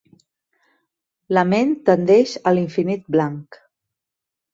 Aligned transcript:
La 1.37 1.43
ment 1.49 1.75
tendeix 1.89 2.33
a 2.45 2.53
l'infinit 2.55 3.05
blanc. 3.17 3.59